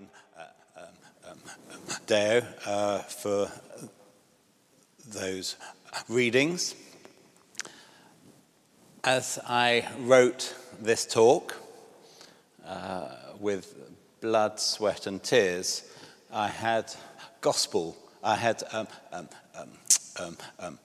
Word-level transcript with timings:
and 0.00 0.08
uh, 0.38 1.30
um, 1.30 1.38
um, 1.72 1.96
Deo 2.06 2.42
uh, 2.66 2.98
for 3.00 3.50
those 5.08 5.56
readings. 6.08 6.74
As 9.04 9.38
I 9.46 9.88
wrote 10.00 10.54
this 10.80 11.06
talk 11.06 11.56
uh, 12.66 13.08
with 13.38 13.74
blood, 14.20 14.60
sweat, 14.60 15.06
and 15.06 15.22
tears, 15.22 15.90
I 16.32 16.48
had 16.48 16.92
gospel. 17.40 17.96
I 18.22 18.36
had 18.36 18.62
um, 18.72 18.86
um, 19.12 19.28
um, 19.54 19.68
um, 20.18 20.36
um, 20.58 20.78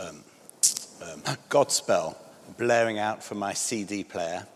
um 0.00 1.22
Godspell 1.48 2.16
blaring 2.56 2.98
out 2.98 3.22
from 3.22 3.38
my 3.38 3.54
CD 3.54 4.02
player, 4.02 4.46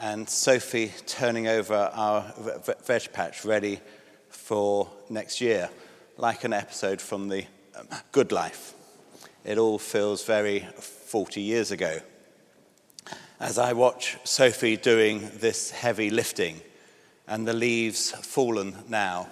and 0.00 0.28
Sophie 0.28 0.92
turning 1.06 1.46
over 1.46 1.74
our 1.74 2.32
veg 2.84 3.12
patch 3.12 3.44
ready 3.44 3.80
for 4.30 4.90
next 5.10 5.40
year, 5.42 5.68
like 6.16 6.44
an 6.44 6.54
episode 6.54 7.02
from 7.02 7.28
the 7.28 7.44
um, 7.78 7.86
Good 8.10 8.32
Life. 8.32 8.72
It 9.44 9.58
all 9.58 9.78
feels 9.78 10.24
very 10.24 10.60
40 10.78 11.42
years 11.42 11.70
ago. 11.70 11.98
As 13.38 13.58
I 13.58 13.74
watch 13.74 14.16
Sophie 14.24 14.76
doing 14.76 15.30
this 15.34 15.70
heavy 15.70 16.08
lifting 16.08 16.60
and 17.26 17.46
the 17.46 17.52
leaves 17.52 18.10
fallen 18.10 18.74
now, 18.88 19.28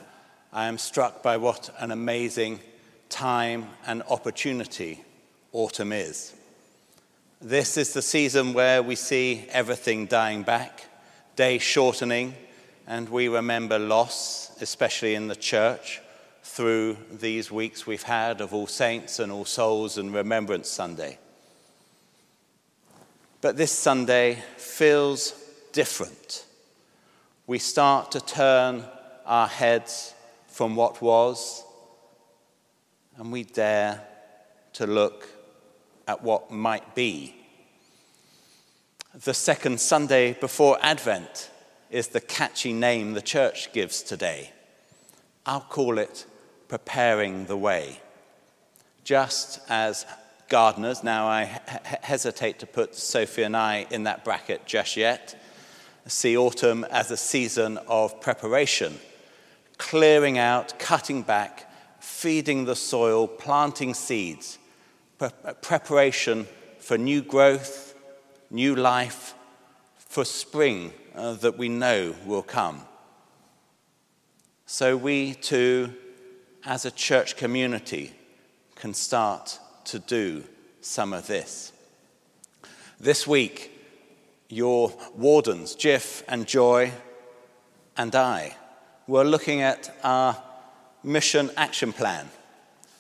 I 0.53 0.67
am 0.67 0.77
struck 0.77 1.23
by 1.23 1.39
what 1.39 1.71
an 1.79 1.91
amazing 1.91 2.61
time 3.09 3.69
and 3.87 4.03
opportunity 4.03 5.03
autumn 5.53 5.93
is. 5.93 6.35
This 7.41 7.77
is 7.77 7.93
the 7.93 8.03
season 8.03 8.53
where 8.53 8.83
we 8.83 8.97
see 8.97 9.47
everything 9.51 10.07
dying 10.07 10.43
back, 10.43 10.87
day 11.37 11.59
shortening, 11.59 12.35
and 12.85 13.09
we 13.09 13.29
remember 13.29 13.79
loss, 13.79 14.51
especially 14.61 15.15
in 15.15 15.29
the 15.29 15.37
church, 15.37 16.01
through 16.43 16.97
these 17.13 17.49
weeks 17.49 17.87
we've 17.87 18.03
had 18.03 18.41
of 18.41 18.53
All 18.53 18.67
Saints 18.67 19.21
and 19.21 19.31
All 19.31 19.45
Souls 19.45 19.99
and 19.99 20.13
Remembrance 20.13 20.69
Sunday. 20.69 21.17
But 23.41 23.57
this 23.57 23.71
Sunday 23.71 24.43
feels 24.57 25.33
different. 25.73 26.45
We 27.47 27.61
start 27.61 28.11
to 28.13 28.21
turn 28.21 28.83
our 29.25 29.47
heads 29.47 30.13
from 30.49 30.75
what 30.75 31.01
was, 31.01 31.63
and 33.17 33.31
we 33.31 33.45
dare 33.45 34.03
to 34.73 34.89
look 34.89 35.38
at 36.09 36.23
what 36.23 36.51
might 36.51 36.95
be. 36.97 37.35
The 39.15 39.35
second 39.35 39.81
Sunday 39.81 40.33
before 40.33 40.79
Advent 40.81 41.51
is 41.91 42.09
the 42.09 42.21
catchy 42.21 42.73
name 42.73 43.13
the 43.13 43.23
church 43.23 43.73
gives 43.73 44.03
today. 44.03 44.51
I'll 45.47 45.61
call 45.61 45.99
it 45.99 46.27
preparing 46.67 47.47
the 47.47 47.57
way. 47.57 48.01
Just 49.05 49.61
as 49.69 50.05
gardeners, 50.49 51.05
now 51.05 51.27
I 51.27 51.61
hesitate 52.03 52.59
to 52.61 52.67
put 52.67 52.95
Sophie 52.95 53.43
and 53.43 53.57
I 53.57 53.87
in 53.91 54.05
that 54.05 54.25
bracket 54.25 54.67
just 54.67 54.97
yet, 54.97 55.41
see 56.07 56.37
autumn 56.37 56.85
as 56.91 57.11
a 57.11 57.17
season 57.17 57.79
of 57.87 58.21
preparation, 58.21 58.99
clearing 59.77 60.39
out, 60.39 60.79
cutting 60.79 61.23
back, 61.23 61.71
feeding 62.01 62.65
the 62.65 62.77
soil, 62.77 63.27
planting 63.27 63.95
seeds, 63.95 64.59
preparation 65.19 66.47
for 66.79 66.97
new 66.97 67.23
growth, 67.23 67.95
new 68.51 68.75
life, 68.75 69.35
for 69.97 70.25
spring 70.25 70.93
uh, 71.15 71.35
that 71.35 71.59
we 71.59 71.69
know 71.69 72.15
will 72.25 72.43
come. 72.43 72.83
So 74.67 74.97
we 74.97 75.35
too 75.35 75.93
as 76.65 76.85
a 76.85 76.91
church 76.91 77.37
community, 77.37 78.13
can 78.75 78.95
start 78.95 79.59
to 79.85 79.99
do 79.99 80.45
some 80.81 81.13
of 81.13 81.27
this. 81.27 81.73
This 83.01 83.27
week, 83.27 83.73
your 84.49 84.93
wardens, 85.17 85.75
Jiff 85.75 86.23
and 86.29 86.47
Joy, 86.47 86.93
and 87.97 88.15
I, 88.15 88.57
were 89.07 89.25
looking 89.25 89.63
at 89.63 89.97
our 90.05 90.37
mission 91.03 91.51
action 91.57 91.93
plan, 91.93 92.29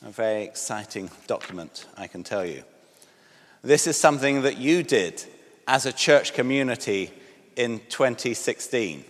a 0.04 0.10
very 0.10 0.44
exciting 0.44 1.10
document, 1.26 1.86
I 1.96 2.06
can 2.06 2.22
tell 2.22 2.44
you. 2.44 2.62
This 3.62 3.86
is 3.86 3.96
something 3.96 4.42
that 4.42 4.58
you 4.58 4.82
did 4.82 5.24
as 5.66 5.86
a 5.86 5.92
church 5.92 6.34
community 6.34 7.10
in 7.56 7.80
2016. 7.88 9.04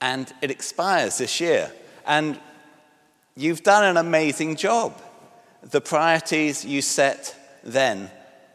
And 0.00 0.32
it 0.42 0.50
expires 0.50 1.18
this 1.18 1.40
year. 1.40 1.70
And 2.06 2.38
You've 3.36 3.64
done 3.64 3.82
an 3.82 3.96
amazing 3.96 4.54
job. 4.54 4.96
The 5.62 5.80
priorities 5.80 6.64
you 6.64 6.82
set 6.82 7.34
then 7.64 8.08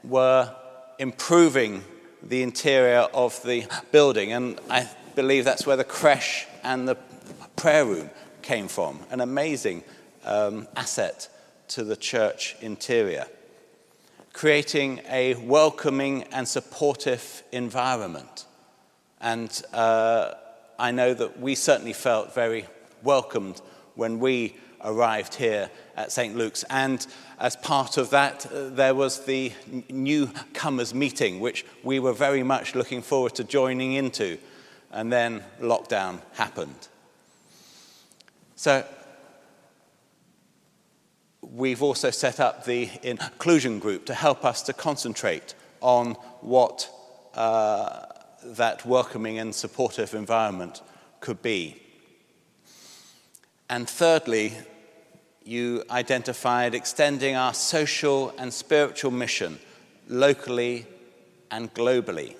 were 0.05 0.55
improving 0.97 1.83
the 2.23 2.43
interior 2.43 3.07
of 3.13 3.41
the 3.43 3.65
building, 3.91 4.31
and 4.31 4.57
I 4.69 4.89
believe 5.15 5.43
that's 5.43 5.65
where 5.65 5.75
the 5.75 5.83
creche 5.83 6.47
and 6.63 6.87
the 6.87 6.95
prayer 7.57 7.83
room 7.83 8.09
came 8.41 8.69
from. 8.69 9.01
An 9.11 9.19
amazing 9.19 9.83
um, 10.23 10.67
asset 10.75 11.29
to 11.69 11.83
the 11.83 11.95
church 11.95 12.55
interior. 12.61 13.25
Creating 14.33 15.01
a 15.09 15.35
welcoming 15.35 16.23
and 16.31 16.47
supportive 16.47 17.43
environment. 17.51 18.45
And 19.21 19.61
uh, 19.73 20.33
I 20.77 20.91
know 20.91 21.13
that 21.13 21.39
we 21.39 21.55
certainly 21.55 21.93
felt 21.93 22.33
very 22.33 22.65
welcomed 23.03 23.61
when 23.95 24.19
we 24.19 24.55
arrived 24.81 25.35
here 25.35 25.69
at 25.97 26.11
St. 26.11 26.35
Luke's. 26.35 26.63
And 26.69 27.05
as 27.39 27.55
part 27.55 27.97
of 27.97 28.09
that, 28.11 28.45
uh, 28.45 28.69
there 28.69 28.95
was 28.95 29.25
the 29.25 29.51
newcomers 29.89 30.93
meeting, 30.93 31.39
which 31.39 31.65
we 31.83 31.99
were 31.99 32.13
very 32.13 32.43
much 32.43 32.75
looking 32.75 33.01
forward 33.01 33.35
to 33.35 33.43
joining 33.43 33.93
into. 33.93 34.37
And 34.91 35.11
then 35.11 35.43
lockdown 35.61 36.21
happened. 36.33 36.87
So 38.55 38.85
we've 41.53 41.81
also 41.81 42.11
set 42.11 42.39
up 42.39 42.65
the 42.65 42.89
inclusion 43.03 43.79
group 43.79 44.05
to 44.05 44.13
help 44.13 44.45
us 44.45 44.61
to 44.63 44.73
concentrate 44.73 45.53
on 45.81 46.13
what 46.41 46.89
uh, 47.35 48.05
that 48.43 48.85
welcoming 48.85 49.39
and 49.39 49.53
supportive 49.53 50.13
environment 50.13 50.81
could 51.19 51.41
be. 51.41 51.81
And 53.69 53.89
thirdly, 53.89 54.53
you 55.43 55.83
identified 55.89 56.73
extending 56.73 57.35
our 57.35 57.53
social 57.53 58.33
and 58.37 58.53
spiritual 58.53 59.11
mission 59.11 59.59
locally 60.07 60.85
and 61.51 61.73
globally. 61.73 62.35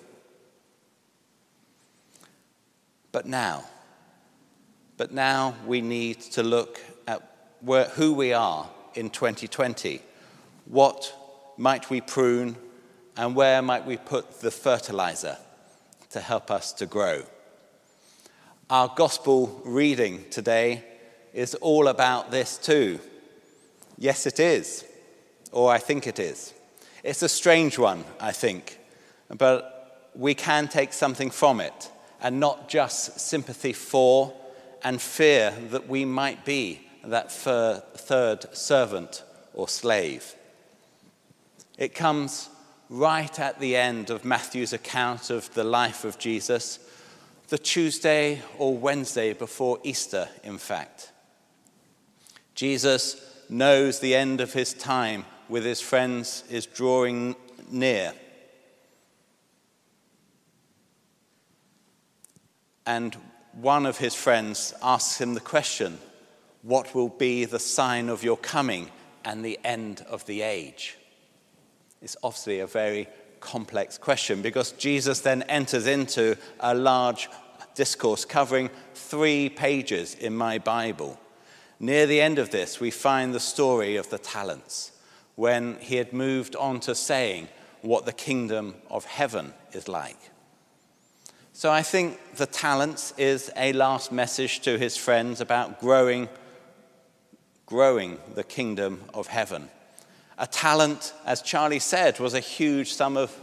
But 3.11 3.25
now, 3.25 3.65
but 4.97 5.11
now 5.11 5.55
we 5.65 5.81
need 5.81 6.21
to 6.21 6.43
look 6.43 6.79
at 7.07 7.21
where, 7.61 7.85
who 7.85 8.13
we 8.13 8.33
are 8.33 8.69
in 8.95 9.09
2020. 9.09 10.01
What 10.65 11.13
might 11.57 11.89
we 11.89 12.01
prune 12.01 12.55
and 13.17 13.35
where 13.35 13.61
might 13.61 13.85
we 13.85 13.97
put 13.97 14.41
the 14.41 14.51
fertilizer 14.51 15.37
to 16.11 16.19
help 16.19 16.51
us 16.51 16.73
to 16.73 16.85
grow? 16.85 17.23
Our 18.69 18.91
gospel 18.95 19.61
reading 19.65 20.25
today 20.29 20.83
is 21.33 21.55
all 21.55 21.87
about 21.87 22.31
this 22.31 22.57
too. 22.57 22.99
Yes, 23.97 24.25
it 24.25 24.39
is, 24.39 24.85
or 25.51 25.71
I 25.71 25.77
think 25.77 26.07
it 26.07 26.19
is. 26.19 26.53
It's 27.03 27.21
a 27.21 27.29
strange 27.29 27.77
one, 27.77 28.05
I 28.19 28.31
think, 28.31 28.79
but 29.35 30.11
we 30.15 30.33
can 30.33 30.67
take 30.67 30.93
something 30.93 31.29
from 31.29 31.61
it 31.61 31.91
and 32.21 32.39
not 32.39 32.69
just 32.69 33.19
sympathy 33.19 33.73
for 33.73 34.33
and 34.83 35.01
fear 35.01 35.51
that 35.71 35.87
we 35.87 36.05
might 36.05 36.45
be 36.45 36.88
that 37.03 37.31
third 37.31 38.55
servant 38.55 39.23
or 39.53 39.67
slave. 39.67 40.35
It 41.77 41.95
comes 41.95 42.49
right 42.89 43.39
at 43.39 43.59
the 43.59 43.75
end 43.75 44.09
of 44.09 44.25
Matthew's 44.25 44.73
account 44.73 45.29
of 45.29 45.53
the 45.53 45.63
life 45.63 46.03
of 46.03 46.17
Jesus, 46.17 46.79
the 47.49 47.57
Tuesday 47.57 48.41
or 48.57 48.75
Wednesday 48.75 49.33
before 49.33 49.79
Easter, 49.83 50.27
in 50.43 50.57
fact. 50.57 51.11
Jesus 52.55 53.15
knows 53.49 53.99
the 53.99 54.15
end 54.15 54.41
of 54.41 54.53
his 54.53 54.73
time 54.73 55.25
with 55.47 55.63
his 55.63 55.81
friends 55.81 56.43
is 56.49 56.65
drawing 56.65 57.35
near. 57.71 58.13
And 62.85 63.15
one 63.53 63.85
of 63.85 63.97
his 63.97 64.15
friends 64.15 64.73
asks 64.81 65.19
him 65.19 65.33
the 65.33 65.39
question 65.39 65.99
What 66.61 66.93
will 66.93 67.09
be 67.09 67.45
the 67.45 67.59
sign 67.59 68.09
of 68.09 68.23
your 68.23 68.37
coming 68.37 68.89
and 69.23 69.43
the 69.43 69.59
end 69.63 70.05
of 70.09 70.25
the 70.25 70.41
age? 70.41 70.97
It's 72.01 72.17
obviously 72.23 72.59
a 72.59 72.67
very 72.67 73.07
complex 73.39 73.97
question 73.97 74.41
because 74.41 74.73
Jesus 74.73 75.21
then 75.21 75.43
enters 75.43 75.87
into 75.87 76.37
a 76.59 76.75
large 76.75 77.29
discourse 77.75 78.25
covering 78.25 78.69
three 78.93 79.49
pages 79.49 80.15
in 80.15 80.35
my 80.35 80.57
Bible. 80.57 81.19
Near 81.79 82.05
the 82.05 82.19
end 82.19 82.39
of 82.39 82.49
this, 82.49 82.79
we 82.81 82.91
find 82.91 83.33
the 83.33 83.39
story 83.39 83.95
of 83.95 84.09
the 84.09 84.17
talents 84.17 84.91
when 85.35 85.77
he 85.79 85.95
had 85.95 86.11
moved 86.11 86.57
on 86.57 86.81
to 86.81 86.93
saying 86.93 87.47
what 87.81 88.05
the 88.05 88.11
kingdom 88.11 88.75
of 88.89 89.05
heaven 89.05 89.53
is 89.71 89.87
like. 89.87 90.19
So 91.53 91.71
I 91.71 91.81
think 91.81 92.35
the 92.35 92.45
talents 92.45 93.13
is 93.17 93.49
a 93.55 93.71
last 93.73 94.11
message 94.11 94.59
to 94.61 94.77
his 94.77 94.97
friends 94.97 95.39
about 95.39 95.79
growing 95.79 96.27
growing 97.69 98.17
the 98.33 98.43
kingdom 98.43 99.05
of 99.13 99.27
heaven. 99.27 99.69
A 100.39 100.47
talent, 100.47 101.13
as 101.23 101.43
Charlie 101.43 101.77
said, 101.77 102.19
was 102.19 102.33
a 102.33 102.39
huge 102.39 102.93
sum 102.93 103.15
of 103.15 103.37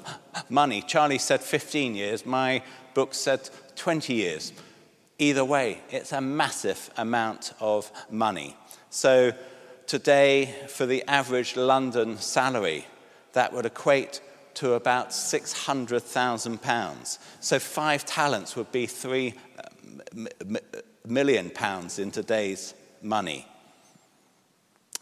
money. 0.49 0.83
Charlie 0.83 1.19
said 1.19 1.41
15 1.41 1.95
years, 1.95 2.27
my 2.27 2.65
book 2.93 3.15
said 3.15 3.49
20 3.77 4.15
years. 4.15 4.53
Either 5.19 5.45
way, 5.45 5.81
it's 5.91 6.11
a 6.13 6.21
massive 6.21 6.91
amount 6.97 7.53
of 7.61 7.93
money. 8.11 8.57
So, 8.91 9.33
today, 9.87 10.53
for 10.69 10.87
the 10.87 11.05
average 11.07 11.55
London 11.57 12.19
salary, 12.19 12.85
that 13.33 13.53
would 13.53 13.67
equate 13.67 14.21
to 14.55 14.73
about 14.73 15.11
£600,000. 15.11 17.19
So, 17.41 17.61
five 17.61 18.05
talents 18.05 18.57
would 18.57 18.73
be 18.73 18.87
three 18.87 19.35
uh, 19.59 19.69
million 21.07 21.51
pounds 21.51 22.01
in 22.01 22.11
today's 22.11 22.75
money. 23.03 23.47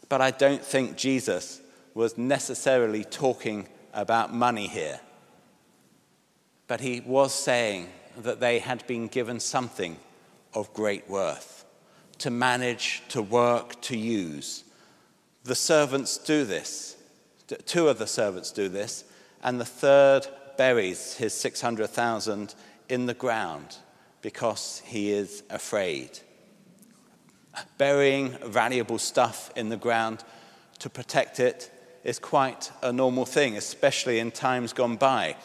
But 0.09 0.21
I 0.21 0.31
don't 0.31 0.63
think 0.63 0.97
Jesus 0.97 1.61
was 1.93 2.17
necessarily 2.17 3.03
talking 3.03 3.67
about 3.93 4.33
money 4.33 4.67
here. 4.67 4.99
But 6.67 6.81
he 6.81 7.01
was 7.01 7.33
saying 7.33 7.89
that 8.17 8.39
they 8.39 8.59
had 8.59 8.85
been 8.87 9.07
given 9.07 9.39
something 9.39 9.97
of 10.53 10.73
great 10.73 11.09
worth 11.09 11.65
to 12.19 12.29
manage, 12.29 13.03
to 13.09 13.21
work, 13.21 13.81
to 13.81 13.97
use. 13.97 14.63
The 15.43 15.55
servants 15.55 16.17
do 16.17 16.45
this. 16.45 16.95
Two 17.65 17.89
of 17.89 17.99
the 17.99 18.07
servants 18.07 18.51
do 18.51 18.69
this, 18.69 19.03
and 19.43 19.59
the 19.59 19.65
third 19.65 20.27
buries 20.57 21.15
his 21.15 21.33
600,000 21.33 22.55
in 22.89 23.05
the 23.05 23.13
ground 23.13 23.77
because 24.21 24.81
he 24.85 25.11
is 25.11 25.43
afraid 25.49 26.19
burying 27.77 28.37
valuable 28.43 28.97
stuff 28.97 29.51
in 29.55 29.69
the 29.69 29.77
ground 29.77 30.23
to 30.79 30.89
protect 30.89 31.39
it 31.39 31.71
is 32.03 32.19
quite 32.19 32.71
a 32.81 32.93
normal 32.93 33.25
thing, 33.25 33.57
especially 33.57 34.19
in 34.19 34.31
times 34.31 34.73
gone 34.73 34.95
by. 34.95 35.35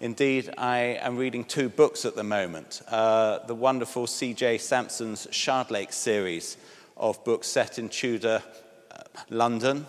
Indeed, 0.00 0.54
I 0.56 0.78
am 1.00 1.16
reading 1.16 1.44
two 1.44 1.68
books 1.68 2.04
at 2.04 2.14
the 2.14 2.22
moment 2.22 2.82
uh, 2.88 3.40
the 3.46 3.54
wonderful 3.54 4.06
C.J. 4.06 4.58
Sansom's 4.58 5.26
Shardlake 5.28 5.92
series 5.92 6.56
of 6.96 7.22
books 7.24 7.48
set 7.48 7.78
in 7.78 7.88
Tudor 7.88 8.42
uh, 8.90 9.02
London, 9.30 9.86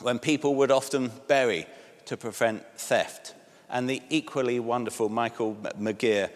when 0.00 0.18
people 0.18 0.54
would 0.56 0.70
often 0.70 1.10
bury 1.26 1.66
to 2.06 2.16
prevent 2.16 2.64
theft, 2.76 3.34
and 3.68 3.88
the 3.88 4.02
equally 4.10 4.60
wonderful 4.60 5.08
Michael 5.08 5.56
McGirr, 5.78 6.30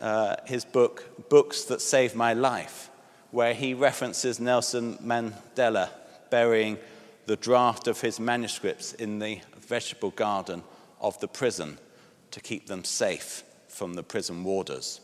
uh, 0.00 0.36
his 0.46 0.64
book, 0.64 1.28
Books 1.28 1.64
That 1.64 1.80
Saved 1.80 2.14
My 2.14 2.32
Life, 2.34 2.90
where 3.30 3.54
he 3.54 3.74
references 3.74 4.40
Nelson 4.40 4.96
Mandela 4.96 5.90
burying 6.30 6.78
the 7.26 7.36
draft 7.36 7.88
of 7.88 8.00
his 8.00 8.18
manuscripts 8.18 8.94
in 8.94 9.18
the 9.18 9.40
vegetable 9.60 10.10
garden 10.12 10.62
of 11.00 11.18
the 11.20 11.28
prison 11.28 11.78
to 12.30 12.40
keep 12.40 12.66
them 12.66 12.84
safe 12.84 13.42
from 13.68 13.94
the 13.94 14.02
prison 14.02 14.44
warders. 14.44 15.00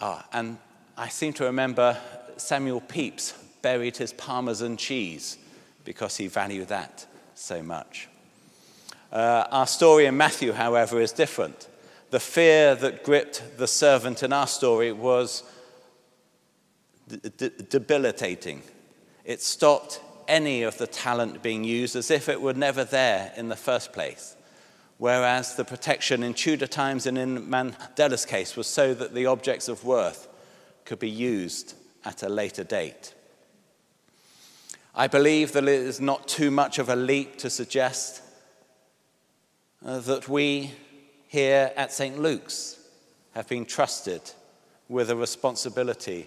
Ah, 0.00 0.26
and 0.32 0.58
I 0.96 1.08
seem 1.08 1.32
to 1.34 1.44
remember 1.44 1.96
Samuel 2.36 2.80
Pepys 2.80 3.34
buried 3.62 3.96
his 3.96 4.12
Parmesan 4.12 4.76
cheese 4.76 5.38
because 5.84 6.16
he 6.16 6.28
valued 6.28 6.68
that 6.68 7.06
so 7.34 7.62
much. 7.62 8.08
Uh, 9.10 9.44
our 9.50 9.66
story 9.66 10.06
in 10.06 10.16
Matthew, 10.16 10.52
however, 10.52 11.00
is 11.00 11.12
different. 11.12 11.68
The 12.10 12.20
fear 12.20 12.74
that 12.74 13.04
gripped 13.04 13.58
the 13.58 13.66
servant 13.66 14.22
in 14.22 14.32
our 14.32 14.46
story 14.46 14.92
was 14.92 15.42
debilitating. 17.68 18.62
It 19.24 19.42
stopped 19.42 20.00
any 20.26 20.62
of 20.62 20.78
the 20.78 20.86
talent 20.86 21.42
being 21.42 21.64
used 21.64 21.96
as 21.96 22.10
if 22.10 22.28
it 22.28 22.40
were 22.40 22.54
never 22.54 22.84
there 22.84 23.32
in 23.36 23.48
the 23.48 23.56
first 23.56 23.92
place. 23.92 24.36
Whereas 24.98 25.54
the 25.54 25.64
protection 25.64 26.22
in 26.22 26.34
Tudor 26.34 26.66
times 26.66 27.06
and 27.06 27.16
in 27.16 27.46
Mandela's 27.46 28.26
case 28.26 28.56
was 28.56 28.66
so 28.66 28.94
that 28.94 29.14
the 29.14 29.26
objects 29.26 29.68
of 29.68 29.84
worth 29.84 30.28
could 30.84 30.98
be 30.98 31.10
used 31.10 31.74
at 32.04 32.22
a 32.22 32.28
later 32.28 32.64
date. 32.64 33.14
I 34.94 35.06
believe 35.06 35.52
that 35.52 35.64
it 35.64 35.68
is 35.68 36.00
not 36.00 36.26
too 36.26 36.50
much 36.50 36.78
of 36.78 36.88
a 36.88 36.96
leap 36.96 37.36
to 37.38 37.50
suggest 37.50 38.22
uh, 39.84 40.00
that 40.00 40.28
we 40.28 40.72
here 41.28 41.72
at 41.76 41.92
St. 41.92 42.18
Luke's 42.18 42.78
have 43.34 43.48
been 43.48 43.66
trusted 43.66 44.22
with 44.88 45.10
a 45.10 45.16
responsibility 45.16 46.26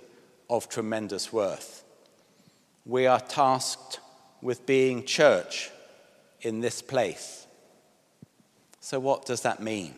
of 0.50 0.70
tremendous 0.70 1.34
worth. 1.34 1.84
We 2.86 3.08
are 3.08 3.20
tasked 3.20 4.00
with 4.42 4.66
being 4.66 5.04
church 5.04 5.72
in 6.42 6.62
this 6.62 6.82
place. 6.82 7.48
So, 8.80 9.00
what 9.00 9.26
does 9.26 9.42
that 9.42 9.62
mean? 9.62 9.96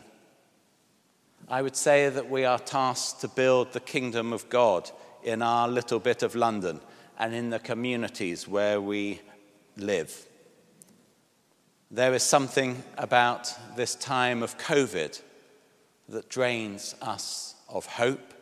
I 1.48 1.60
would 1.60 1.76
say 1.76 2.08
that 2.08 2.30
we 2.30 2.46
are 2.46 2.58
tasked 2.58 3.20
to 3.20 3.28
build 3.28 3.72
the 3.72 3.80
kingdom 3.80 4.32
of 4.32 4.48
God 4.48 4.90
in 5.22 5.42
our 5.42 5.68
little 5.68 6.00
bit 6.00 6.22
of 6.22 6.34
London 6.34 6.80
and 7.18 7.34
in 7.34 7.50
the 7.50 7.58
communities 7.58 8.48
where 8.48 8.80
we 8.80 9.20
live. 9.76 10.26
There 11.94 12.12
is 12.14 12.24
something 12.24 12.82
about 12.98 13.54
this 13.76 13.94
time 13.94 14.42
of 14.42 14.58
COVID 14.58 15.22
that 16.08 16.28
drains 16.28 16.96
us 17.00 17.54
of 17.68 17.86
hope, 17.86 18.34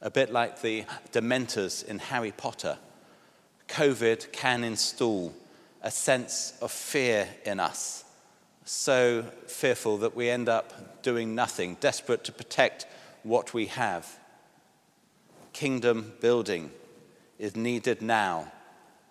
a 0.00 0.08
bit 0.08 0.32
like 0.32 0.62
the 0.62 0.86
dementors 1.12 1.84
in 1.84 1.98
Harry 1.98 2.32
Potter. 2.32 2.78
COVID 3.68 4.32
can 4.32 4.64
install 4.64 5.34
a 5.82 5.90
sense 5.90 6.54
of 6.62 6.72
fear 6.72 7.28
in 7.44 7.60
us, 7.60 8.04
so 8.64 9.22
fearful 9.46 9.98
that 9.98 10.16
we 10.16 10.30
end 10.30 10.48
up 10.48 11.02
doing 11.02 11.34
nothing, 11.34 11.76
desperate 11.80 12.24
to 12.24 12.32
protect 12.32 12.86
what 13.22 13.52
we 13.52 13.66
have. 13.66 14.18
Kingdom 15.52 16.14
building 16.22 16.70
is 17.38 17.54
needed 17.54 18.00
now 18.00 18.50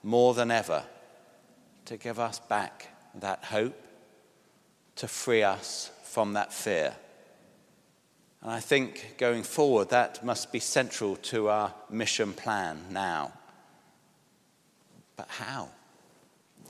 more 0.02 0.34
than 0.34 0.50
ever 0.50 0.84
to 1.86 1.96
give 1.96 2.18
us 2.18 2.40
back 2.40 2.97
that 3.16 3.44
hope, 3.44 3.76
to 4.98 5.08
free 5.08 5.44
us 5.44 5.92
from 6.04 6.34
that 6.34 6.54
fear. 6.54 6.96
And 8.42 8.52
I 8.52 8.60
think 8.60 9.16
going 9.18 9.44
forward, 9.44 9.90
that 9.90 10.24
must 10.24 10.52
be 10.52 10.60
central 10.60 11.16
to 11.18 11.50
our 11.50 11.74
mission 11.90 12.34
plan 12.34 12.80
now. 12.90 13.32
But 15.16 15.28
how? 15.30 15.70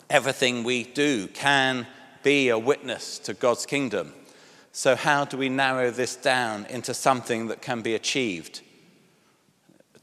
Everything 0.09 0.63
we 0.63 0.83
do 0.83 1.27
can 1.27 1.85
be 2.23 2.49
a 2.49 2.57
witness 2.57 3.19
to 3.19 3.33
God's 3.33 3.65
kingdom. 3.65 4.13
So, 4.71 4.95
how 4.95 5.25
do 5.25 5.37
we 5.37 5.49
narrow 5.49 5.91
this 5.91 6.15
down 6.15 6.65
into 6.65 6.93
something 6.93 7.47
that 7.47 7.61
can 7.61 7.81
be 7.81 7.95
achieved? 7.95 8.61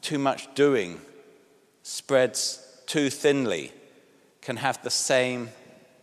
Too 0.03 0.19
much 0.19 0.55
doing 0.55 1.01
spreads 1.85 2.67
too 2.87 3.11
thinly, 3.11 3.73
can 4.41 4.57
have 4.57 4.83
the 4.83 4.91
same 4.91 5.51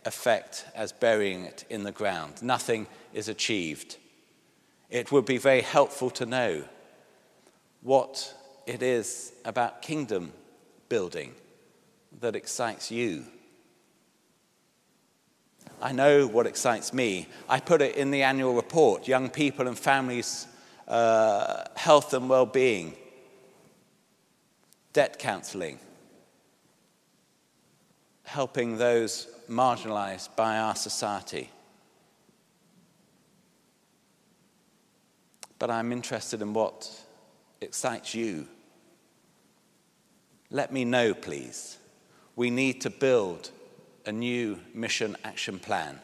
effect 0.04 0.66
as 0.74 0.92
burying 0.92 1.44
it 1.44 1.64
in 1.70 1.84
the 1.84 1.92
ground. 1.92 2.42
Nothing 2.42 2.86
is 3.12 3.28
achieved. 3.28 3.96
It 4.90 5.10
would 5.10 5.24
be 5.24 5.38
very 5.38 5.62
helpful 5.62 6.10
to 6.10 6.26
know 6.26 6.64
what 7.82 8.34
it 8.66 8.82
is 8.82 9.32
about 9.44 9.82
kingdom 9.82 10.32
building 10.88 11.34
that 12.20 12.36
excites 12.36 12.90
you. 12.90 13.24
I 15.80 15.92
know 15.92 16.26
what 16.26 16.46
excites 16.46 16.92
me. 16.92 17.26
I 17.48 17.58
put 17.58 17.82
it 17.82 17.96
in 17.96 18.10
the 18.10 18.22
annual 18.22 18.54
report 18.54 19.08
young 19.08 19.30
people 19.30 19.66
and 19.66 19.78
families' 19.78 20.46
uh, 20.86 21.64
health 21.74 22.14
and 22.14 22.28
well 22.28 22.46
being, 22.46 22.94
debt 24.92 25.18
counseling, 25.18 25.78
helping 28.24 28.76
those 28.76 29.26
marginalized 29.48 30.34
by 30.36 30.58
our 30.58 30.74
society. 30.74 31.50
But 35.58 35.70
I'm 35.70 35.92
interested 35.92 36.42
in 36.42 36.52
what 36.52 36.90
excites 37.60 38.14
you. 38.14 38.48
Let 40.50 40.72
me 40.72 40.84
know, 40.84 41.14
please. 41.14 41.78
We 42.34 42.50
need 42.50 42.80
to 42.80 42.90
build 42.90 43.50
a 44.04 44.12
new 44.12 44.58
mission 44.74 45.16
action 45.24 45.58
plan 45.58 46.00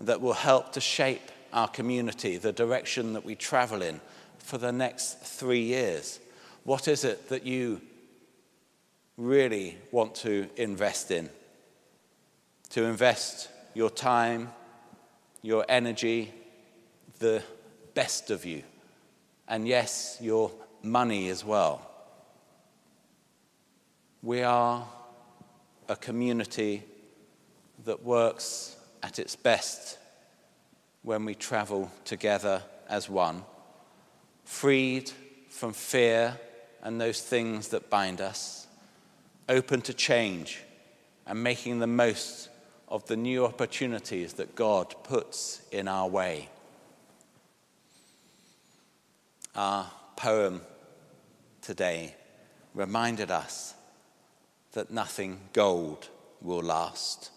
that 0.00 0.20
will 0.20 0.32
help 0.32 0.72
to 0.72 0.80
shape 0.80 1.30
our 1.52 1.68
community, 1.68 2.38
the 2.38 2.52
direction 2.52 3.12
that 3.12 3.24
we 3.24 3.34
travel 3.34 3.82
in 3.82 4.00
for 4.38 4.58
the 4.58 4.72
next 4.72 5.20
three 5.20 5.62
years? 5.62 6.18
What 6.64 6.88
is 6.88 7.04
it 7.04 7.28
that 7.28 7.44
you 7.44 7.80
really 9.16 9.78
want 9.90 10.14
to 10.16 10.48
invest 10.56 11.10
in? 11.10 11.28
To 12.72 12.84
invest 12.84 13.48
your 13.74 13.90
time, 13.90 14.50
your 15.42 15.64
energy, 15.68 16.32
the 17.18 17.42
best 17.92 18.30
of 18.30 18.46
you, 18.46 18.62
and 19.46 19.68
yes, 19.68 20.16
your 20.20 20.50
money 20.82 21.28
as 21.28 21.44
well. 21.44 21.86
We 24.22 24.42
are 24.42 24.86
a 25.86 25.96
community 25.96 26.84
that 27.84 28.02
works 28.02 28.76
at 29.02 29.18
its 29.18 29.36
best 29.36 29.98
when 31.02 31.26
we 31.26 31.34
travel 31.34 31.90
together 32.06 32.62
as 32.88 33.10
one, 33.10 33.44
freed 34.44 35.10
from 35.50 35.74
fear 35.74 36.38
and 36.82 36.98
those 36.98 37.20
things 37.20 37.68
that 37.68 37.90
bind 37.90 38.22
us, 38.22 38.66
open 39.48 39.82
to 39.82 39.92
change 39.92 40.62
and 41.26 41.42
making 41.42 41.78
the 41.78 41.86
most 41.86 42.48
of 42.92 43.06
the 43.06 43.16
new 43.16 43.46
opportunities 43.46 44.34
that 44.34 44.54
God 44.54 44.94
puts 45.02 45.62
in 45.72 45.88
our 45.88 46.06
way. 46.06 46.50
Our 49.56 49.90
poem 50.14 50.60
today 51.62 52.14
reminded 52.74 53.30
us 53.30 53.72
that 54.72 54.90
nothing 54.90 55.40
gold 55.54 56.08
will 56.42 56.60
last. 56.60 57.30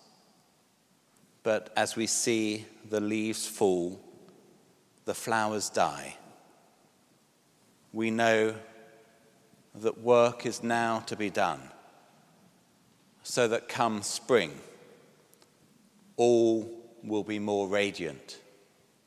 But 1.41 1.71
as 1.77 1.95
we 1.95 2.05
see 2.05 2.65
the 2.89 2.99
leaves 2.99 3.47
fall, 3.47 4.01
the 5.05 5.13
flowers 5.13 5.69
die, 5.69 6.17
we 7.93 8.11
know 8.11 8.55
that 9.73 10.01
work 10.01 10.45
is 10.45 10.61
now 10.61 10.99
to 11.05 11.15
be 11.15 11.29
done 11.29 11.61
so 13.23 13.47
that 13.47 13.69
come 13.69 14.01
spring, 14.01 14.51
all 16.17 16.69
will 17.03 17.23
be 17.23 17.39
more 17.39 17.67
radiant, 17.67 18.39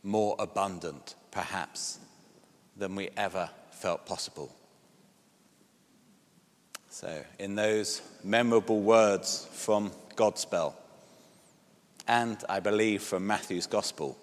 more 0.02 0.36
abundant, 0.38 1.14
perhaps, 1.30 1.98
than 2.76 2.94
we 2.94 3.10
ever 3.16 3.50
felt 3.70 4.06
possible. 4.06 4.54
So, 6.90 7.22
in 7.38 7.54
those 7.54 8.02
memorable 8.24 8.80
words 8.80 9.46
from 9.52 9.92
Godspell, 10.16 10.74
and 12.06 12.42
I 12.48 12.60
believe 12.60 13.02
from 13.02 13.26
Matthew's 13.26 13.66
Gospel, 13.66 14.16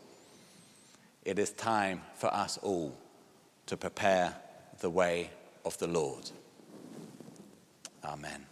it 1.23 1.39
is 1.39 1.51
time 1.51 2.01
for 2.15 2.33
us 2.33 2.57
all 2.61 2.97
to 3.67 3.77
prepare 3.77 4.35
the 4.79 4.89
way 4.89 5.29
of 5.63 5.77
the 5.77 5.87
Lord. 5.87 6.29
Amen. 8.03 8.45